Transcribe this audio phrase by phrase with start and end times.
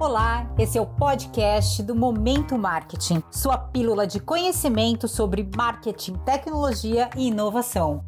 [0.00, 7.10] Olá, esse é o podcast do Momento Marketing, sua pílula de conhecimento sobre marketing, tecnologia
[7.14, 8.02] e inovação.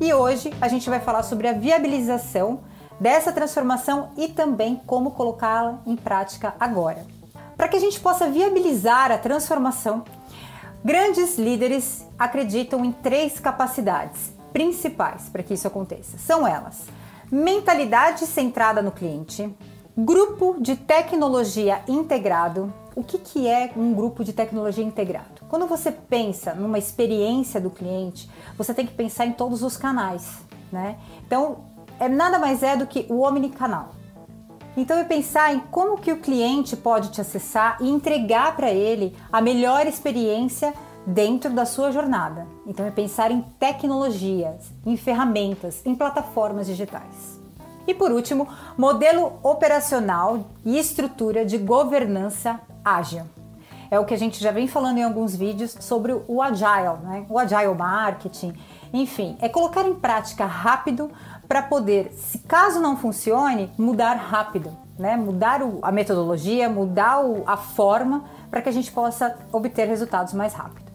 [0.00, 2.60] E hoje a gente vai falar sobre a viabilização
[3.00, 7.04] dessa transformação e também como colocá-la em prática agora.
[7.56, 10.04] Para que a gente possa viabilizar a transformação,
[10.84, 16.18] grandes líderes acreditam em três capacidades principais para que isso aconteça.
[16.18, 16.86] São elas:
[17.30, 19.48] mentalidade centrada no cliente,
[19.96, 22.72] grupo de tecnologia integrado.
[22.96, 25.42] O que, que é um grupo de tecnologia integrado?
[25.48, 30.40] Quando você pensa numa experiência do cliente, você tem que pensar em todos os canais,
[30.72, 30.96] né?
[31.24, 31.58] Então,
[32.00, 33.90] é nada mais é do que o omnicanal.
[34.76, 39.16] Então é pensar em como que o cliente pode te acessar e entregar para ele
[39.32, 40.74] a melhor experiência
[41.06, 42.46] dentro da sua jornada.
[42.66, 47.38] Então é pensar em tecnologias, em ferramentas, em plataformas digitais.
[47.86, 48.46] E por último,
[48.76, 53.24] modelo operacional e estrutura de governança ágil.
[53.90, 57.24] É o que a gente já vem falando em alguns vídeos sobre o agile, né?
[57.30, 58.52] o agile marketing,
[58.92, 61.10] enfim, é colocar em prática rápido
[61.48, 65.16] para poder, se caso não funcione, mudar rápido, né?
[65.16, 70.34] Mudar o, a metodologia, mudar o, a forma para que a gente possa obter resultados
[70.34, 70.87] mais rápido.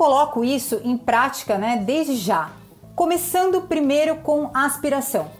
[0.00, 2.52] Coloco isso em prática, né, desde já?
[2.96, 5.30] Começando primeiro com a aspiração.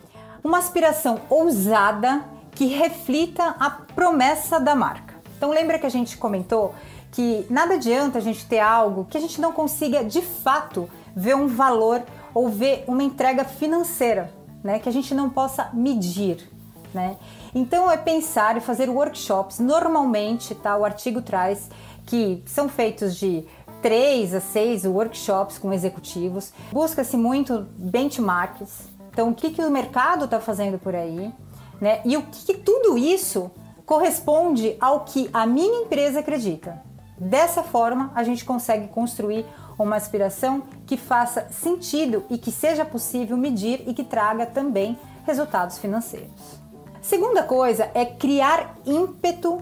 [0.45, 2.23] Uma aspiração ousada
[2.55, 5.15] que reflita a promessa da marca.
[5.35, 6.75] Então lembra que a gente comentou
[7.11, 11.35] que nada adianta a gente ter algo que a gente não consiga de fato ver
[11.37, 12.03] um valor
[12.35, 14.31] ou ver uma entrega financeira,
[14.63, 16.47] né, que a gente não possa medir,
[16.93, 17.17] né?
[17.55, 19.59] Então é pensar e fazer workshops.
[19.59, 21.71] Normalmente, tá, o artigo traz
[22.11, 23.47] que são feitos de
[23.83, 26.53] três a seis workshops com executivos.
[26.73, 28.89] Busca-se muito benchmarks.
[29.13, 31.33] Então, o que, que o mercado está fazendo por aí,
[31.81, 32.01] né?
[32.05, 33.51] E o que, que tudo isso
[33.91, 36.81] corresponde ao que a minha empresa acredita.
[37.19, 39.45] Dessa forma, a gente consegue construir
[39.77, 44.97] uma aspiração que faça sentido e que seja possível medir e que traga também
[45.27, 46.61] resultados financeiros.
[47.03, 49.61] Segunda coisa é criar ímpeto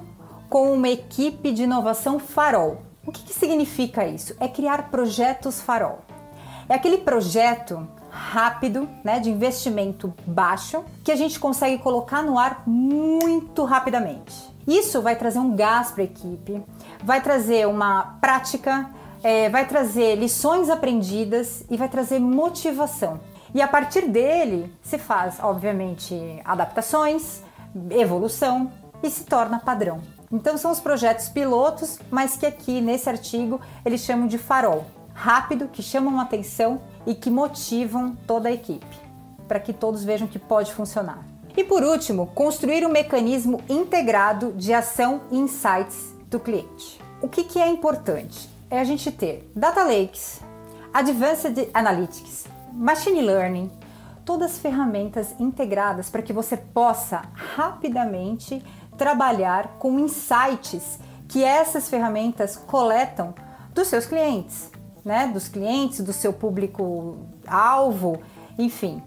[0.51, 2.83] com uma equipe de inovação farol.
[3.09, 4.37] O que, que significa isso?
[4.39, 6.01] É criar projetos farol.
[6.69, 12.65] É aquele projeto rápido, né, de investimento baixo, que a gente consegue colocar no ar
[12.67, 14.35] muito rapidamente.
[14.67, 16.63] Isso vai trazer um gás para a equipe,
[17.03, 18.91] vai trazer uma prática,
[19.23, 23.19] é, vai trazer lições aprendidas e vai trazer motivação.
[23.55, 26.15] E a partir dele se faz, obviamente,
[26.45, 27.41] adaptações,
[27.91, 28.71] evolução
[29.03, 30.18] e se torna padrão.
[30.31, 34.85] Então são os projetos pilotos, mas que aqui nesse artigo eles chamam de farol.
[35.15, 38.87] Rápido, que chamam atenção e que motivam toda a equipe,
[39.49, 41.25] para que todos vejam que pode funcionar.
[41.57, 47.01] E por último, construir um mecanismo integrado de ação e insights do cliente.
[47.21, 48.49] O que, que é importante?
[48.71, 50.41] É a gente ter data lakes,
[50.93, 53.71] advanced analytics, machine learning,
[54.25, 58.63] todas as ferramentas integradas para que você possa rapidamente
[58.99, 60.99] trabalhar com insights
[61.29, 63.35] que essas ferramentas coletam
[63.73, 64.71] dos seus clientes,
[65.05, 65.31] né?
[65.33, 68.21] Dos clientes, do seu público alvo,
[68.59, 69.03] enfim.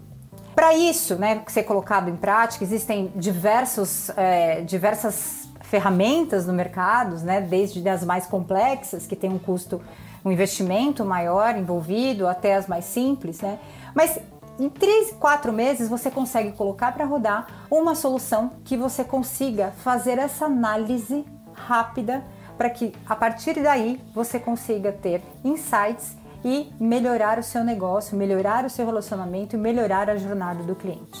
[0.54, 7.40] Para isso, né, ser colocado em prática, existem diversos, é, diversas ferramentas no mercado, né,
[7.40, 9.80] desde as mais complexas, que têm um custo,
[10.22, 13.58] um investimento maior envolvido, até as mais simples, né?
[13.94, 14.18] Mas
[14.58, 20.18] em 3, 4 meses você consegue colocar para rodar uma solução que você consiga fazer
[20.18, 22.22] essa análise rápida
[22.56, 28.64] para que a partir daí você consiga ter insights e melhorar o seu negócio, melhorar
[28.64, 31.20] o seu relacionamento e melhorar a jornada do cliente.